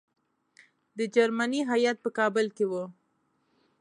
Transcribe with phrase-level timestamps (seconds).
[0.97, 2.83] د جرمني هیات په کابل کې وو.